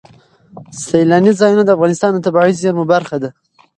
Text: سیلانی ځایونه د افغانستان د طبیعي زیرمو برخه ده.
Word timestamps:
سیلانی 0.85 1.31
ځایونه 1.39 1.63
د 1.65 1.69
افغانستان 1.75 2.11
د 2.13 2.19
طبیعي 2.25 2.53
زیرمو 2.61 2.85
برخه 2.93 3.17
ده. 3.23 3.29